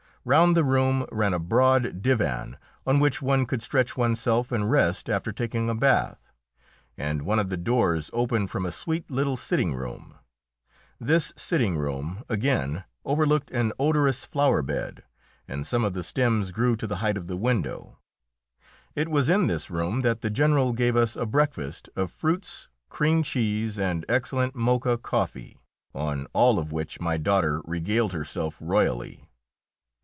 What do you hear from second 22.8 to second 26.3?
cream cheese and excellent Mocha coffee, on